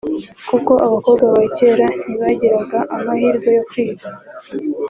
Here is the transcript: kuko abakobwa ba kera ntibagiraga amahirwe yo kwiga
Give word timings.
kuko 0.49 0.71
abakobwa 0.85 1.25
ba 1.33 1.43
kera 1.57 1.87
ntibagiraga 2.03 2.79
amahirwe 2.95 3.49
yo 3.57 3.63
kwiga 3.69 4.07